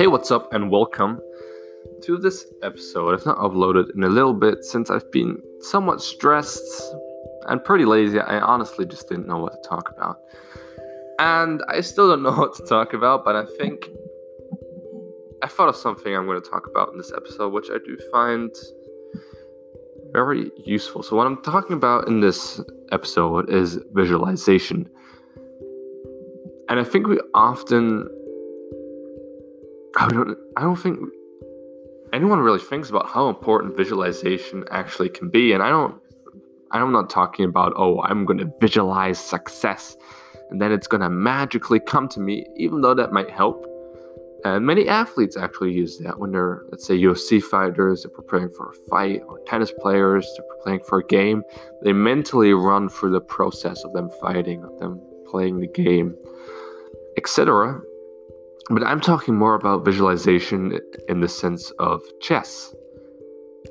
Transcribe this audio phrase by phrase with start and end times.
[0.00, 1.20] Hey, what's up, and welcome
[2.04, 3.12] to this episode.
[3.12, 6.94] I've not uploaded in a little bit since I've been somewhat stressed
[7.48, 8.18] and pretty lazy.
[8.18, 10.16] I honestly just didn't know what to talk about.
[11.18, 13.90] And I still don't know what to talk about, but I think
[15.42, 17.98] I thought of something I'm going to talk about in this episode, which I do
[18.10, 18.50] find
[20.14, 21.02] very useful.
[21.02, 22.58] So, what I'm talking about in this
[22.90, 24.88] episode is visualization.
[26.70, 28.08] And I think we often
[30.00, 30.98] I don't I don't think
[32.12, 35.52] anyone really thinks about how important visualization actually can be.
[35.52, 36.00] And I don't
[36.72, 39.96] I'm not talking about, oh, I'm gonna visualize success
[40.50, 43.66] and then it's gonna magically come to me, even though that might help.
[44.42, 48.70] And many athletes actually use that when they're, let's say, UFC fighters, they're preparing for
[48.70, 51.42] a fight, or tennis players, they're preparing for a game.
[51.82, 56.16] They mentally run through the process of them fighting, of them playing the game
[57.16, 57.80] etc.
[58.68, 62.74] But I'm talking more about visualization in the sense of chess,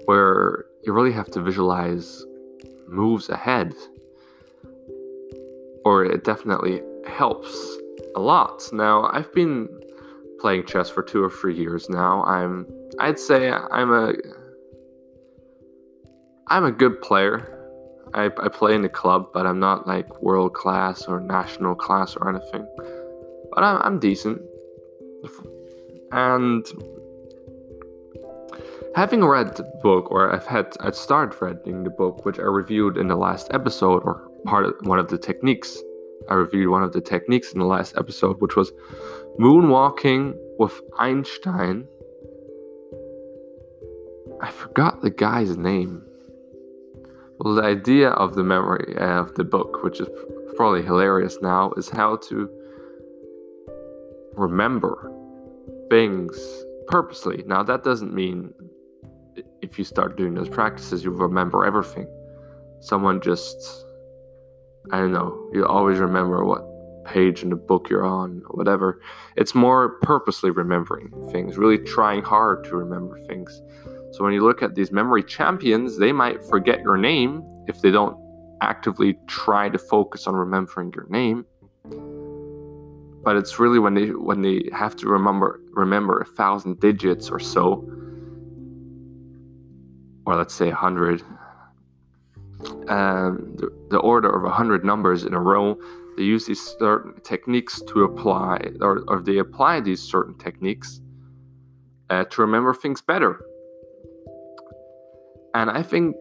[0.06, 2.26] where you really have to visualize
[2.88, 3.73] moves ahead.
[5.86, 7.78] Or it definitely helps
[8.16, 8.67] a lot.
[8.73, 9.70] Now, I've been
[10.40, 12.23] playing chess for two or three years now.
[12.23, 12.67] I'm
[13.00, 14.14] I'd say I'm a
[16.48, 17.56] I'm a good player.
[18.14, 22.16] I, I play in the club, but I'm not like world class or national class
[22.16, 22.67] or anything
[23.54, 24.42] but I'm, I'm decent.
[26.12, 26.66] And
[28.96, 32.98] having read the book, or I've had I started reading the book, which I reviewed
[32.98, 35.82] in the last episode, or part of one of the techniques.
[36.30, 38.72] I reviewed one of the techniques in the last episode, which was
[39.40, 41.88] moonwalking with Einstein.
[44.42, 46.04] I forgot the guy's name.
[47.40, 50.10] Well, the idea of the memory uh, of the book, which is
[50.56, 52.50] probably hilarious now, is how to
[54.36, 55.19] remember
[55.90, 56.38] things
[56.88, 57.44] purposely.
[57.45, 58.54] Now, that doesn't mean
[59.61, 62.08] if you start doing those practices, you remember everything.
[62.82, 63.86] Someone just,
[64.92, 66.66] I don't know, you always remember what
[67.05, 69.02] page in the book you're on, whatever.
[69.36, 73.61] It's more purposely remembering things, really trying hard to remember things.
[74.11, 77.92] So when you look at these memory champions, they might forget your name if they
[77.92, 78.17] don't
[78.61, 81.45] actively try to focus on remembering your name
[83.24, 87.40] but it's really when they when they have to remember remember a thousand digits or
[87.40, 87.88] so.
[90.26, 91.24] Or let's say a hundred.
[92.90, 95.78] Um, the, the order of a hundred numbers in a row
[96.18, 101.00] they use these certain techniques to apply or, or they apply these certain techniques
[102.10, 103.40] uh, to remember things better.
[105.54, 106.16] And i think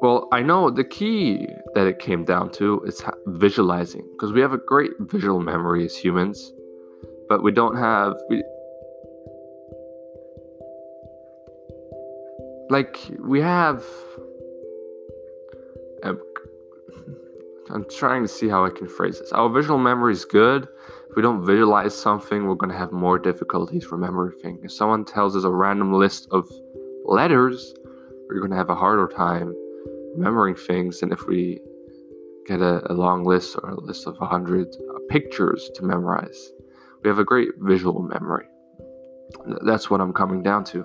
[0.00, 4.52] well, I know the key that it came down to is visualizing because we have
[4.52, 6.52] a great visual memory as humans,
[7.28, 8.42] but we don't have we,
[12.70, 13.84] like we have
[16.02, 16.18] um,
[17.70, 19.32] I'm trying to see how I can phrase this.
[19.32, 20.66] Our visual memory is good.
[21.08, 24.60] If we don't visualize something, we're going to have more difficulties remembering things.
[24.64, 26.48] If someone tells us a random list of
[27.04, 27.74] letters,
[28.28, 29.54] we're going to have a harder time
[30.16, 31.60] remembering things than if we
[32.46, 36.50] get a, a long list or a list of 100 uh, pictures to memorize.
[37.02, 38.46] We have a great visual memory.
[39.64, 40.84] That's what I'm coming down to.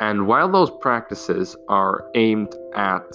[0.00, 3.12] And while those practices are aimed at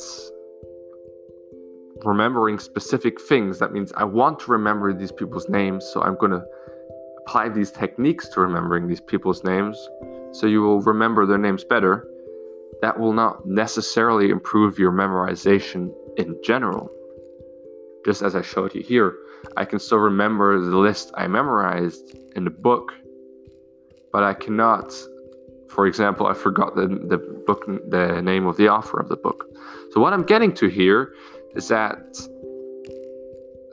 [2.04, 6.32] remembering specific things, that means I want to remember these people's names, so I'm going
[6.32, 6.44] to
[7.22, 9.78] apply these techniques to remembering these people's names
[10.32, 12.08] so you will remember their names better
[12.86, 16.88] that will not necessarily improve your memorization in general.
[18.06, 19.18] Just as I showed you here,
[19.58, 22.94] I can still remember the list I memorized in the book,
[24.14, 24.94] but I cannot.
[25.70, 29.48] For example, I forgot the, the book, the name of the author of the book.
[29.92, 31.16] So what I'm getting to here
[31.56, 31.98] is that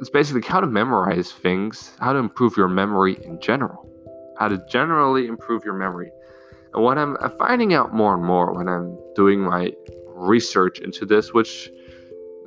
[0.00, 3.86] it's basically how to memorize things, how to improve your memory in general,
[4.38, 6.10] how to generally improve your memory.
[6.74, 9.72] And what I'm finding out more and more when I'm doing my
[10.06, 11.70] research into this, which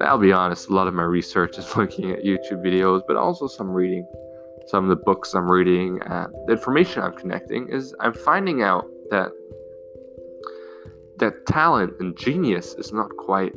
[0.01, 3.48] I'll be honest, a lot of my research is looking at YouTube videos, but also
[3.48, 4.06] some reading,
[4.68, 8.86] some of the books I'm reading, and the information I'm connecting is I'm finding out
[9.12, 9.31] that
[11.18, 13.54] that talent and genius is not quite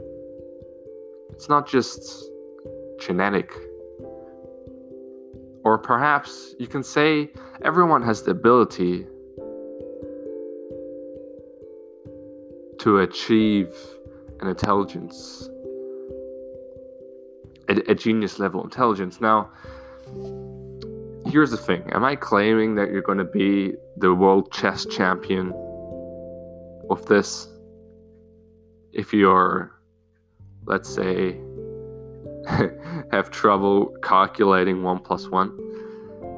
[1.31, 2.31] it's not just
[2.99, 3.53] genetic.
[5.65, 7.31] Or perhaps you can say
[7.63, 9.07] everyone has the ability
[12.81, 13.75] to achieve
[14.41, 15.49] an intelligence,
[17.69, 19.21] a, a genius level intelligence.
[19.21, 19.51] Now,
[21.27, 25.53] here's the thing Am I claiming that you're going to be the world chess champion
[26.91, 27.49] of this?
[28.93, 29.79] If you're,
[30.65, 31.39] let's say,
[33.13, 35.57] have trouble calculating one plus one?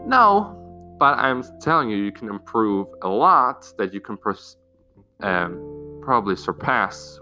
[0.06, 0.56] No,
[0.98, 4.56] but I'm telling you, you can improve a lot that you can pers-
[5.20, 5.69] um,
[6.02, 7.20] probably surpass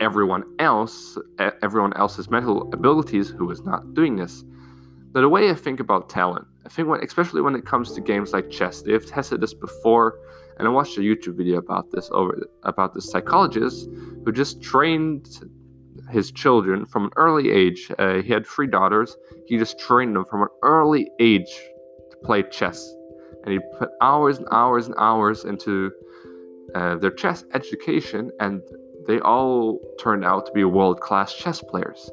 [0.00, 1.16] everyone else,
[1.62, 4.44] everyone else's mental abilities who is not doing this.
[5.14, 8.00] Now, the way I think about talent, I think when, especially when it comes to
[8.00, 10.18] games like chess, they have tested this before,
[10.58, 13.88] and I watched a YouTube video about this over about this psychologist
[14.24, 15.28] who just trained
[16.10, 17.90] his children from an early age.
[17.98, 19.16] Uh, he had three daughters.
[19.46, 21.52] He just trained them from an early age
[22.10, 22.92] to play chess,
[23.44, 25.92] and he put hours and hours and hours into
[26.74, 28.62] uh, their chess education, and
[29.06, 32.10] they all turned out to be world-class chess players.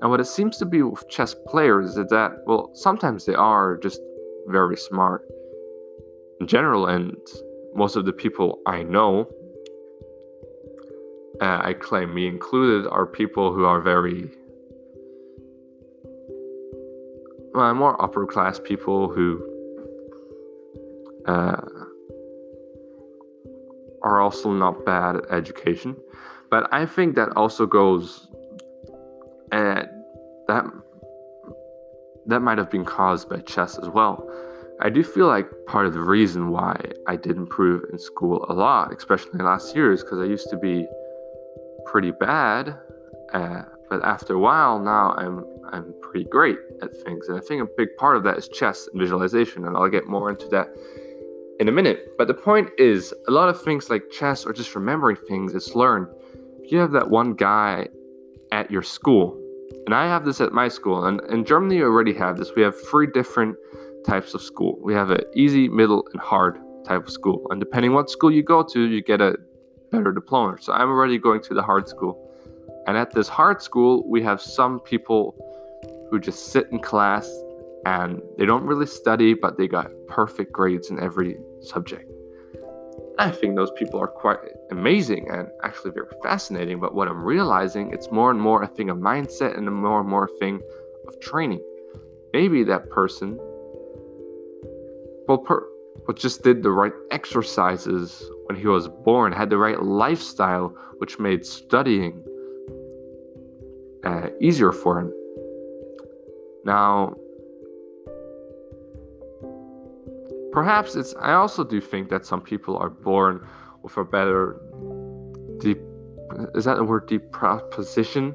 [0.00, 3.76] And what it seems to be with chess players is that, well, sometimes they are
[3.78, 4.00] just
[4.46, 5.26] very smart
[6.40, 7.16] in general, and
[7.74, 9.28] most of the people I know,
[11.40, 14.30] uh, I claim me included, are people who are very
[17.52, 19.42] well, more upper class people who
[21.26, 21.60] uh,
[24.02, 25.96] are also not bad at education.
[26.50, 28.26] But I think that also goes
[29.52, 29.88] and
[30.48, 30.64] that
[32.26, 34.28] that might have been caused by chess as well.
[34.82, 36.74] I do feel like part of the reason why
[37.06, 40.56] I did improve in school a lot, especially last year, is because I used to
[40.56, 40.86] be
[41.84, 42.78] pretty bad,
[43.32, 47.62] uh, but after a while now I'm I'm pretty great at things, and I think
[47.62, 50.68] a big part of that is chess and visualization, and I'll get more into that
[51.60, 52.14] in a minute.
[52.16, 55.76] But the point is, a lot of things like chess or just remembering things is
[55.76, 56.08] learned.
[56.62, 57.88] If you have that one guy
[58.50, 59.38] at your school
[59.86, 62.50] and I have this at my school, and in Germany, we already have this.
[62.56, 63.56] We have three different
[64.06, 64.78] types of school.
[64.82, 67.46] We have an easy, middle, and hard type of school.
[67.50, 69.36] And depending what school you go to, you get a
[69.92, 70.56] better diploma.
[70.60, 72.26] So I'm already going to the hard school.
[72.86, 75.36] And at this hard school, we have some people
[76.10, 77.30] who just sit in class
[77.84, 82.10] and they don't really study, but they got perfect grades in every subject.
[83.18, 84.38] I think those people are quite
[84.70, 86.80] amazing and actually very fascinating.
[86.80, 90.00] But what I'm realizing, it's more and more a thing of mindset and a more
[90.00, 90.60] and more thing
[91.06, 91.62] of training.
[92.32, 93.38] Maybe that person,
[95.28, 95.66] well, per,
[96.06, 101.18] well, just did the right exercises when he was born, had the right lifestyle, which
[101.18, 102.24] made studying
[104.04, 105.12] uh, easier for him.
[106.64, 107.14] Now,
[110.52, 113.46] perhaps it's i also do think that some people are born
[113.82, 114.60] with a better
[115.58, 115.78] deep
[116.54, 118.34] is that the word deep proposition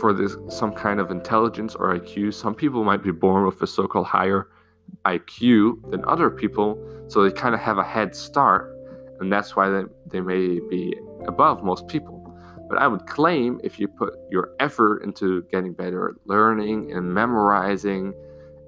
[0.00, 3.66] for this some kind of intelligence or iq some people might be born with a
[3.66, 4.48] so-called higher
[5.06, 8.72] iq than other people so they kind of have a head start
[9.22, 10.98] and that's why they, they may be
[11.28, 12.18] above most people.
[12.68, 17.14] But i would claim if you put your effort into getting better at learning and
[17.14, 18.14] memorizing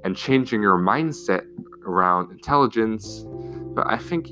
[0.05, 1.45] and changing your mindset
[1.87, 3.25] around intelligence.
[3.75, 4.31] But I think,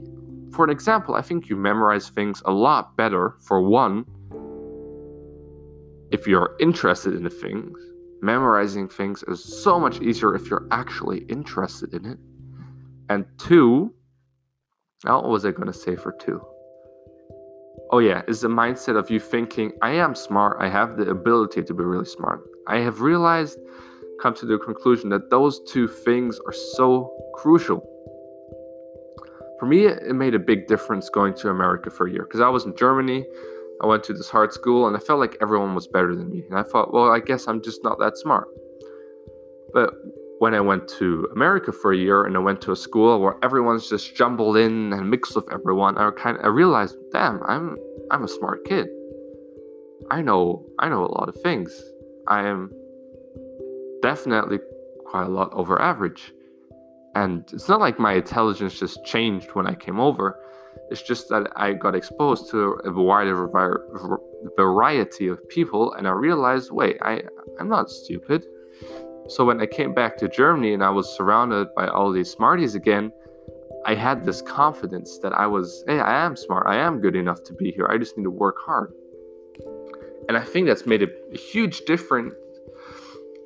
[0.52, 4.04] for an example, I think you memorize things a lot better, for one,
[6.10, 7.78] if you're interested in the things.
[8.20, 12.18] Memorizing things is so much easier if you're actually interested in it.
[13.08, 13.92] And two,
[15.04, 16.40] now what was I going to say for two?
[17.90, 21.62] Oh, yeah, is the mindset of you thinking, I am smart, I have the ability
[21.64, 22.40] to be really smart.
[22.68, 23.58] I have realized
[24.22, 27.82] come to the conclusion that those two things are so crucial.
[29.58, 32.48] For me, it made a big difference going to America for a year because I
[32.48, 33.24] was in Germany.
[33.82, 36.44] I went to this hard school and I felt like everyone was better than me.
[36.48, 38.48] And I thought, well, I guess I'm just not that smart.
[39.74, 39.92] But
[40.38, 43.36] when I went to America for a year and I went to a school where
[43.42, 47.76] everyone's just jumbled in and mixed with everyone, I kind of I realized, damn, I'm
[48.10, 48.88] I'm a smart kid.
[50.10, 51.72] I know I know a lot of things.
[52.28, 52.70] I am
[54.02, 54.58] definitely
[55.06, 56.32] quite a lot over average.
[57.14, 60.38] And it's not like my intelligence just changed when I came over.
[60.90, 63.48] It's just that I got exposed to a wider
[64.56, 67.22] variety of people, and I realized, wait, I,
[67.60, 68.44] I'm not stupid.
[69.28, 72.74] So when I came back to Germany and I was surrounded by all these smarties
[72.74, 73.12] again,
[73.84, 76.66] I had this confidence that I was, hey, I am smart.
[76.66, 77.86] I am good enough to be here.
[77.90, 78.92] I just need to work hard.
[80.28, 82.34] And I think that's made a, a huge difference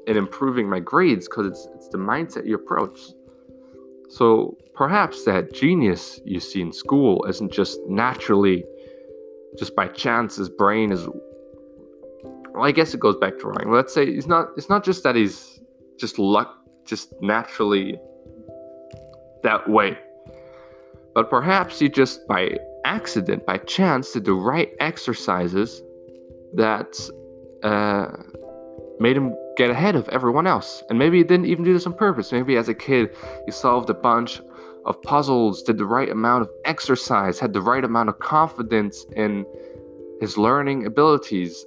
[0.06, 2.98] in improving my grades because it's it's the mindset you approach.
[4.08, 8.64] So perhaps that genius you see in school isn't just naturally,
[9.58, 11.08] just by chance, his brain is.
[12.54, 13.72] Well, I guess it goes back to Ryan.
[13.72, 14.50] Let's say it's not.
[14.56, 15.60] It's not just that he's
[15.98, 17.98] just luck just naturally
[19.42, 19.98] that way.
[21.14, 25.82] But perhaps he just by accident, by chance, did the right exercises
[26.54, 26.94] that
[27.62, 28.08] uh,
[29.00, 30.82] made him get ahead of everyone else.
[30.88, 32.32] And maybe he didn't even do this on purpose.
[32.32, 34.40] Maybe as a kid, he solved a bunch
[34.84, 39.44] of puzzles, did the right amount of exercise, had the right amount of confidence in
[40.20, 41.66] his learning abilities,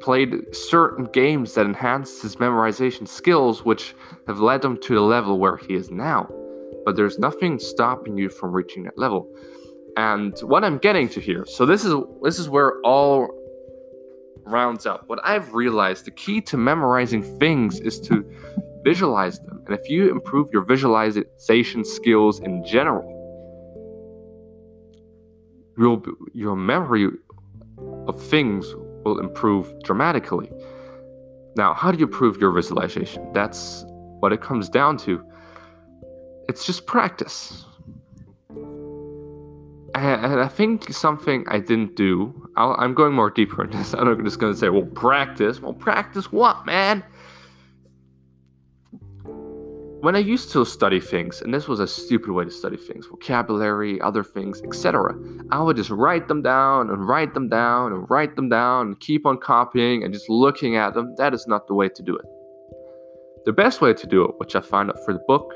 [0.00, 3.94] played certain games that enhanced his memorization skills, which
[4.26, 6.28] have led him to the level where he is now.
[6.84, 9.32] But there's nothing stopping you from reaching that level.
[9.96, 13.28] And what I'm getting to here, so this is this is where all
[14.44, 15.04] rounds up.
[15.08, 18.24] What I've realized, the key to memorizing things is to
[18.84, 19.62] visualize them.
[19.66, 23.08] And if you improve your visualization skills in general,
[25.78, 26.02] your
[26.34, 27.08] your memory
[28.06, 30.50] of things will improve dramatically.
[31.56, 33.32] Now, how do you improve your visualization?
[33.32, 33.84] That's
[34.20, 35.22] what it comes down to.
[36.48, 37.64] It's just practice.
[40.02, 43.94] And I think something I didn't do, i am going more deeper in this.
[43.98, 45.60] I'm just going to say, well, practice.
[45.60, 47.04] Well, practice what, man?
[50.00, 53.06] When I used to study things, and this was a stupid way to study things,
[53.06, 55.14] vocabulary, other things, etc.,
[55.52, 58.98] I would just write them down and write them down and write them down and
[58.98, 61.14] keep on copying and just looking at them.
[61.18, 62.24] That is not the way to do it.
[63.44, 65.54] The best way to do it, which I found out for the book,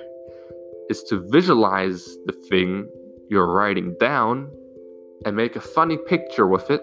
[0.88, 2.88] is to visualize the thing
[3.28, 4.50] you're writing down
[5.24, 6.82] and make a funny picture with it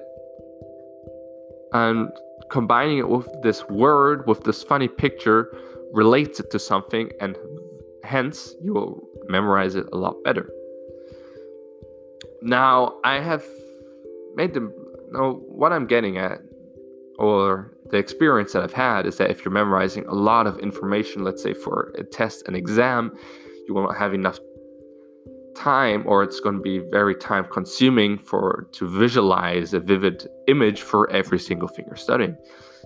[1.74, 2.10] and
[2.50, 5.56] combining it with this word with this funny picture
[5.94, 7.38] relates it to something and
[8.04, 10.50] hence you will memorize it a lot better.
[12.42, 13.44] Now i have
[14.36, 14.72] made the
[15.12, 16.40] no what i'm getting at
[17.20, 21.24] or the experience that i've had is that if you're memorizing a lot of information
[21.24, 23.16] let's say for a test and exam
[23.68, 24.40] you will not have enough
[25.56, 30.82] time or it's going to be very time consuming for to visualize a vivid image
[30.82, 32.38] for every single thing you're studying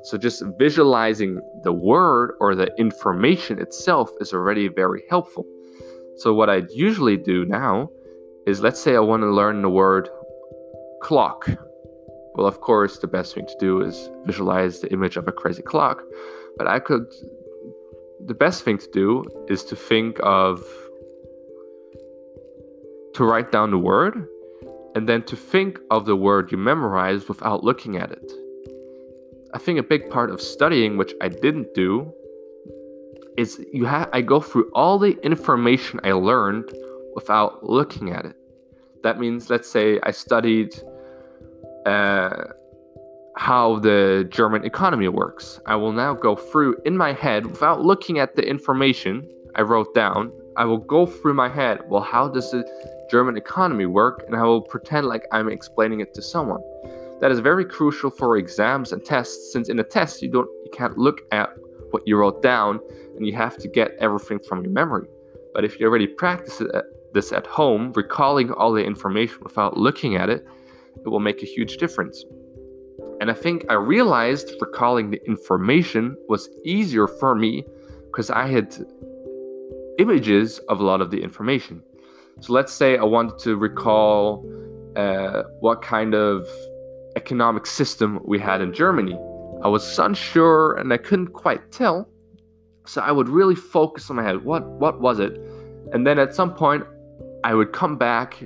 [0.04, 5.46] so just visualizing the word or the information itself is already very helpful.
[6.18, 7.90] So what i usually do now
[8.46, 10.10] is let's say i want to learn the word
[11.02, 11.50] clock.
[12.36, 15.64] Well of course the best thing to do is visualize the image of a crazy
[15.64, 16.02] clock
[16.58, 17.06] but i could
[18.26, 20.64] the best thing to do is to think of
[23.18, 24.28] to write down the word
[24.94, 28.32] and then to think of the word you memorized without looking at it.
[29.56, 32.14] I think a big part of studying, which I didn't do,
[33.36, 36.72] is you have I go through all the information I learned
[37.16, 38.36] without looking at it.
[39.02, 40.80] That means, let's say I studied
[41.88, 42.44] uh,
[43.36, 45.60] how the German economy works.
[45.66, 49.96] I will now go through in my head without looking at the information I wrote
[49.96, 50.32] down.
[50.56, 51.82] I will go through my head.
[51.88, 52.64] Well, how does the
[53.10, 56.62] German economy work, and I will pretend like I'm explaining it to someone.
[57.20, 60.72] That is very crucial for exams and tests, since in a test you don't you
[60.72, 61.50] can't look at
[61.92, 62.80] what you wrote down
[63.16, 65.08] and you have to get everything from your memory.
[65.54, 66.82] But if you already practice uh,
[67.14, 70.46] this at home, recalling all the information without looking at it,
[71.04, 72.24] it will make a huge difference.
[73.20, 77.66] And I think I realized recalling the information was easier for me
[78.06, 78.76] because I had
[79.98, 81.82] images of a lot of the information.
[82.40, 84.46] So let's say I wanted to recall
[84.96, 86.48] uh, what kind of
[87.16, 89.18] economic system we had in Germany.
[89.64, 92.08] I was unsure and I couldn't quite tell.
[92.86, 94.46] So I would really focus on my head.
[94.46, 95.34] What what was it?
[95.94, 96.84] And then at some point
[97.44, 98.42] I would come back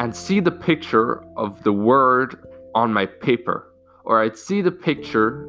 [0.00, 2.36] and see the picture of the word
[2.74, 3.72] on my paper.
[4.04, 5.46] Or I'd see the picture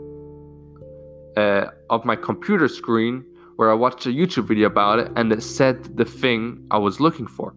[1.37, 3.25] uh, of my computer screen
[3.61, 6.99] where I watched a YouTube video about it and it said the thing I was
[6.99, 7.53] looking for.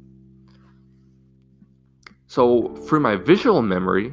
[2.26, 4.12] So, through my visual memory,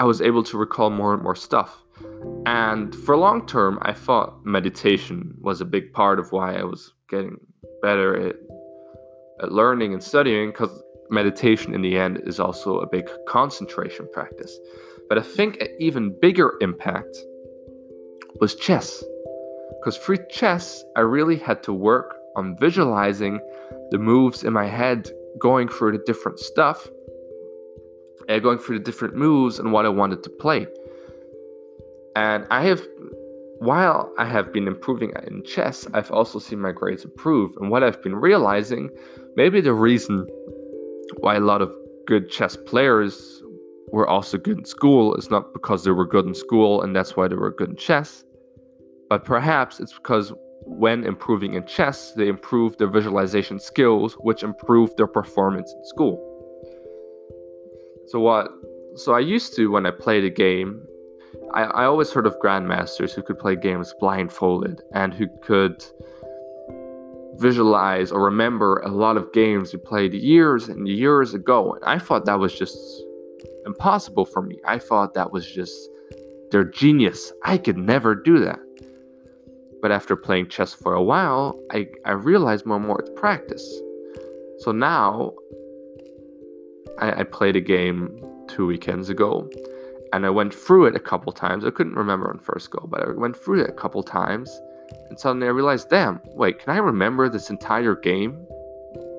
[0.00, 1.80] I was able to recall more and more stuff.
[2.44, 6.92] And for long term, I thought meditation was a big part of why I was
[7.08, 7.36] getting
[7.80, 8.34] better at,
[9.44, 14.58] at learning and studying, because meditation in the end is also a big concentration practice.
[15.08, 17.16] But I think an even bigger impact
[18.40, 19.04] was chess.
[19.86, 23.38] Because for chess, I really had to work on visualizing
[23.92, 26.88] the moves in my head, going through the different stuff,
[28.28, 30.66] and going through the different moves and what I wanted to play.
[32.16, 32.82] And I have,
[33.60, 37.52] while I have been improving in chess, I've also seen my grades improve.
[37.60, 38.90] And what I've been realizing,
[39.36, 40.26] maybe the reason
[41.18, 41.72] why a lot of
[42.08, 43.40] good chess players
[43.92, 47.14] were also good in school is not because they were good in school and that's
[47.16, 48.24] why they were good in chess
[49.08, 50.32] But perhaps it's because
[50.66, 56.22] when improving in chess, they improve their visualization skills, which improve their performance in school.
[58.08, 58.50] So what
[58.96, 60.82] so I used to when I played a game,
[61.52, 65.84] I, I always heard of grandmasters who could play games blindfolded and who could
[67.34, 71.74] visualize or remember a lot of games we played years and years ago.
[71.74, 72.78] And I thought that was just
[73.66, 74.58] impossible for me.
[74.66, 75.90] I thought that was just
[76.50, 77.32] their genius.
[77.44, 78.58] I could never do that.
[79.82, 83.80] But after playing chess for a while, I, I realized more and more it's practice.
[84.58, 85.34] So now
[86.98, 89.48] I, I played a game two weekends ago
[90.12, 91.64] and I went through it a couple times.
[91.64, 94.50] I couldn't remember on first go, but I went through it a couple times
[95.08, 98.46] and suddenly I realized, damn, wait, can I remember this entire game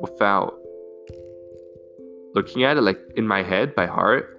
[0.01, 0.53] without
[2.33, 4.37] looking at it like in my head by heart?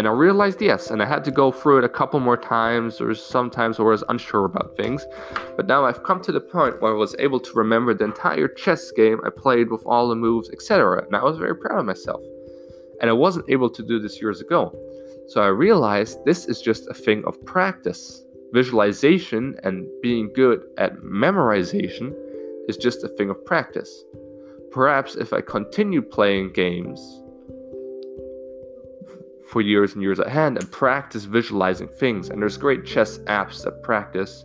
[0.00, 3.02] And I realized yes, and I had to go through it a couple more times,
[3.02, 5.04] or sometimes I was unsure about things.
[5.58, 8.48] But now I've come to the point where I was able to remember the entire
[8.48, 11.04] chess game I played with all the moves, etc.
[11.04, 12.22] And I was very proud of myself.
[13.02, 14.74] And I wasn't able to do this years ago.
[15.28, 18.24] So I realized this is just a thing of practice.
[18.54, 22.14] Visualization and being good at memorization
[22.68, 24.02] is just a thing of practice.
[24.70, 27.19] Perhaps if I continue playing games
[29.50, 33.82] for years and years ahead and practice visualizing things, and there's great chess apps that
[33.82, 34.44] practice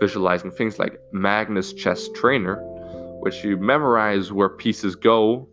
[0.00, 2.56] visualizing things like Magnus Chess Trainer,
[3.20, 5.48] which you memorize where pieces go,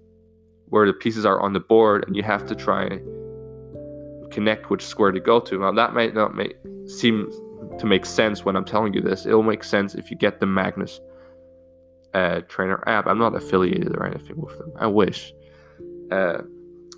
[0.65, 2.99] where the pieces are on the board, and you have to try
[4.31, 5.59] connect which square to go to.
[5.59, 6.55] Now that might not make
[6.87, 7.29] seem
[7.77, 9.25] to make sense when I'm telling you this.
[9.25, 10.99] It'll make sense if you get the Magnus
[12.13, 13.07] uh, Trainer app.
[13.07, 14.71] I'm not affiliated or anything with them.
[14.79, 15.33] I wish.
[16.11, 16.39] Uh,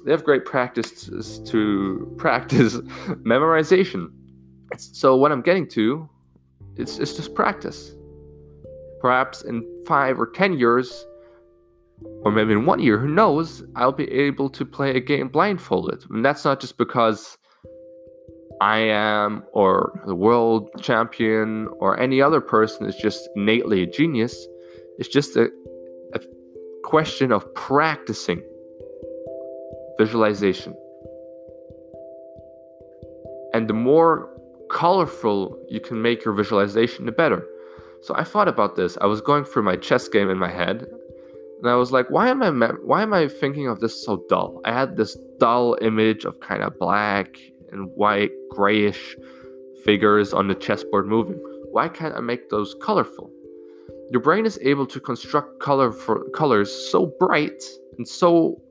[0.04, 2.76] they have great practices to practice
[3.26, 4.12] memorization.
[4.78, 6.10] So what I'm getting to,
[6.76, 7.96] it's it's just practice.
[9.02, 11.06] Perhaps in five or ten years,
[12.24, 16.06] or maybe in one year, who knows, I'll be able to play a game blindfolded.
[16.10, 17.38] And that's not just because
[18.62, 24.48] I am, or the world champion, or any other person is just innately a genius.
[24.98, 25.50] It's just a,
[26.14, 26.20] a
[26.84, 28.42] question of practicing
[29.98, 30.74] visualization.
[33.54, 34.30] And the more
[34.70, 37.46] colorful you can make your visualization, the better.
[38.02, 38.98] So I thought about this.
[39.00, 40.86] I was going through my chess game in my head,
[41.62, 42.50] and I was like, why am I
[42.84, 44.60] why am I thinking of this so dull?
[44.66, 47.38] I had this dull image of kind of black
[47.72, 49.16] and white, grayish
[49.86, 51.40] figures on the chessboard moving.
[51.72, 53.32] Why can't I make those colorful?
[54.12, 57.64] Your brain is able to construct color for colors so bright
[57.98, 58.62] and so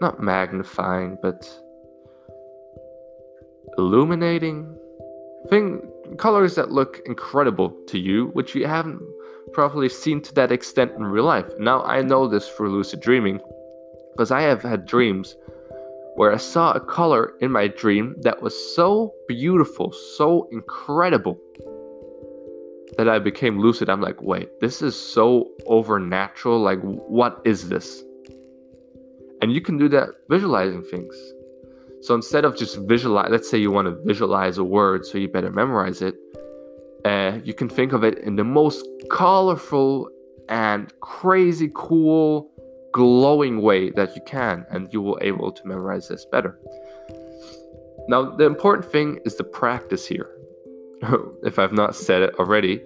[0.00, 1.48] not magnifying, but
[3.78, 4.76] illuminating
[5.48, 5.80] thing
[6.18, 9.00] colors that look incredible to you, which you haven't
[9.52, 11.48] probably seen to that extent in real life.
[11.58, 13.40] Now I know this through lucid dreaming,
[14.12, 15.36] because I have had dreams
[16.16, 21.38] where I saw a color in my dream that was so beautiful, so incredible,
[22.98, 23.88] that I became lucid.
[23.88, 26.62] I'm like, wait, this is so overnatural.
[26.62, 28.02] Like, what is this?
[29.40, 31.14] And you can do that visualizing things.
[32.02, 35.28] So instead of just visualize, let's say you want to visualize a word, so you
[35.28, 36.14] better memorize it.
[37.04, 40.10] Uh, you can think of it in the most colorful
[40.48, 42.50] and crazy cool,
[42.92, 46.58] glowing way that you can, and you will able to memorize this better.
[48.08, 50.30] Now, the important thing is the practice here.
[51.42, 52.82] if I've not said it already.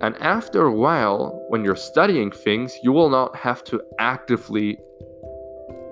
[0.00, 4.78] And after a while, when you're studying things, you will not have to actively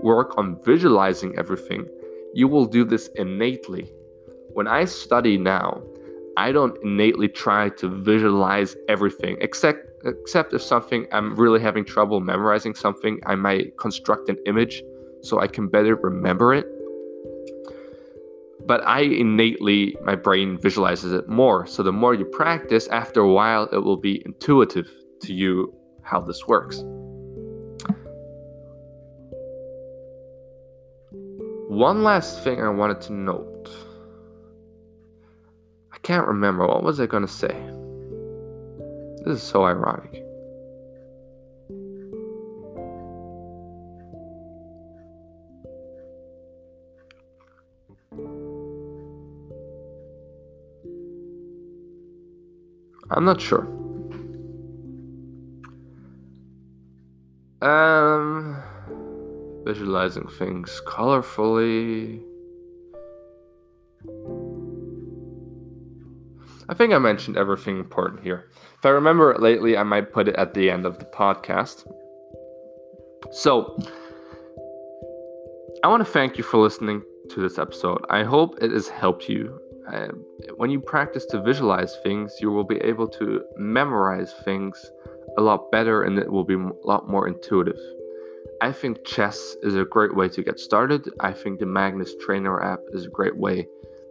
[0.03, 1.87] work on visualizing everything,
[2.35, 3.91] you will do this innately.
[4.53, 5.83] When I study now,
[6.37, 12.21] I don't innately try to visualize everything, except except if something I'm really having trouble
[12.21, 14.83] memorizing something, I might construct an image
[15.23, 16.67] so I can better remember it.
[18.67, 21.67] But I innately, my brain visualizes it more.
[21.67, 24.91] So the more you practice, after a while, it will be intuitive
[25.23, 26.83] to you how this works.
[31.73, 33.71] One last thing I wanted to note.
[35.91, 36.67] I can't remember.
[36.67, 37.57] What was I going to say?
[39.25, 40.23] This is so ironic.
[53.11, 53.67] I'm not sure.
[57.63, 58.02] Um
[59.73, 62.23] visualizing things colorfully.
[66.69, 68.51] I think I mentioned everything important here.
[68.79, 71.91] If I remember it lately, I might put it at the end of the podcast.
[73.31, 73.79] So,
[75.83, 78.05] I want to thank you for listening to this episode.
[78.11, 79.59] I hope it has helped you.
[79.91, 80.09] Uh,
[80.57, 84.77] when you practice to visualize things, you will be able to memorize things
[85.39, 87.81] a lot better and it will be a lot more intuitive.
[88.61, 91.09] I think chess is a great way to get started.
[91.21, 93.67] I think the Magnus Trainer app is a great way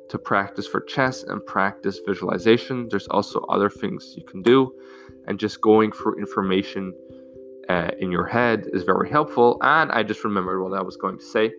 [0.09, 2.87] to practice for chess and practice visualization.
[2.89, 4.73] There's also other things you can do,
[5.27, 6.93] and just going through information
[7.69, 9.57] uh, in your head is very helpful.
[9.61, 11.53] And I just remembered what I was going to say.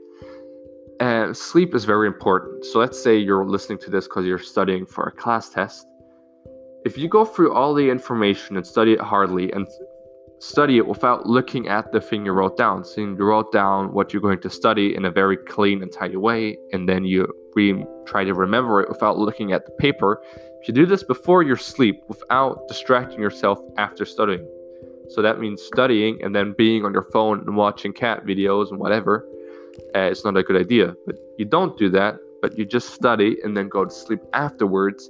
[1.00, 2.64] Uh, sleep is very important.
[2.66, 5.86] So let's say you're listening to this because you're studying for a class test.
[6.84, 9.66] If you go through all the information and study it hardly and
[10.42, 12.84] study it without looking at the thing you wrote down.
[12.84, 16.16] So you wrote down what you're going to study in a very clean and tidy
[16.16, 20.20] way, and then you re- try to remember it without looking at the paper.
[20.60, 24.44] If you do this before your sleep without distracting yourself after studying,
[25.10, 28.80] so that means studying and then being on your phone and watching cat videos and
[28.80, 29.24] whatever,
[29.94, 30.96] uh, it's not a good idea.
[31.06, 35.08] But you don't do that, but you just study and then go to sleep afterwards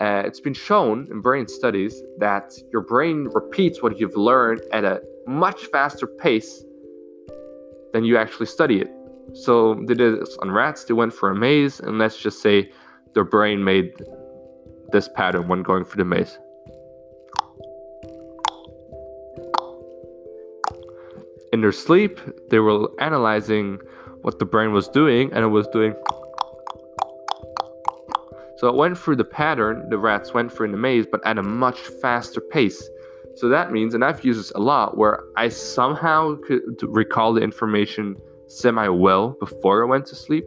[0.00, 4.82] uh, it's been shown in brain studies that your brain repeats what you've learned at
[4.82, 6.64] a much faster pace
[7.92, 8.90] than you actually study it.
[9.34, 10.84] So they did this on rats.
[10.84, 12.72] They went for a maze, and let's just say
[13.14, 13.92] their brain made
[14.90, 16.38] this pattern when going through the maze.
[21.52, 23.80] In their sleep, they were analyzing
[24.22, 25.94] what the brain was doing, and it was doing
[28.60, 31.38] so it went through the pattern the rats went through in the maze, but at
[31.38, 32.90] a much faster pace.
[33.36, 37.40] So that means, and I've used this a lot, where I somehow could recall the
[37.40, 38.16] information
[38.48, 40.44] semi well before I went to sleep.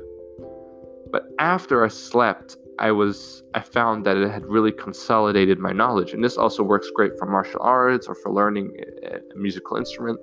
[1.11, 6.13] But after I slept, I was I found that it had really consolidated my knowledge,
[6.13, 8.77] and this also works great for martial arts or for learning
[9.11, 10.19] a musical instrument.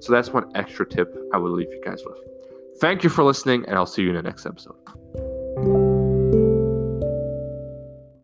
[0.00, 2.18] So that's one extra tip I will leave you guys with.
[2.80, 4.76] Thank you for listening, and I'll see you in the next episode.